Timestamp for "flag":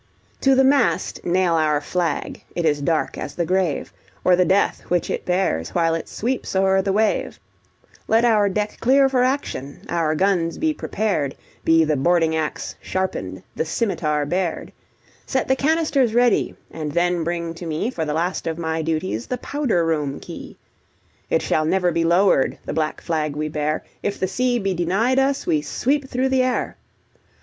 1.79-2.43, 23.01-23.35